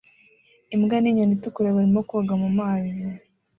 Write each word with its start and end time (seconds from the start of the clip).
imbwa 0.75 0.97
ninyoni 0.99 1.33
itukura 1.37 1.75
barimo 1.75 2.01
koga 2.09 2.33
mumazi 2.41 3.07